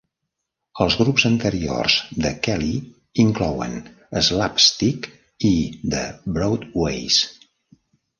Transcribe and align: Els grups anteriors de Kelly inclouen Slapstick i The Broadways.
Els 0.83 0.95
grups 0.99 1.25
anteriors 1.27 1.97
de 2.23 2.31
Kelly 2.47 2.71
inclouen 3.23 3.75
Slapstick 4.29 5.11
i 5.51 5.53
The 5.93 6.01
Broadways. 6.39 7.21